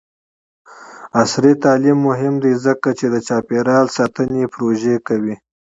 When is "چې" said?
2.97-3.05